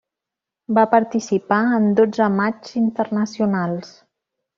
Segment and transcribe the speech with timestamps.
[0.77, 3.93] Va participar en dotze matxs internacionals.